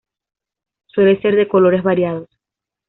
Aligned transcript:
Suele 0.87 1.21
ser 1.21 1.35
de 1.35 1.47
colores 1.47 1.83
variados. 1.83 2.27